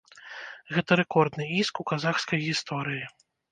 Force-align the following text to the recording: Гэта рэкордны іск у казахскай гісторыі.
Гэта 0.77 0.97
рэкордны 1.01 1.45
іск 1.59 1.83
у 1.85 1.87
казахскай 1.93 2.39
гісторыі. 2.49 3.03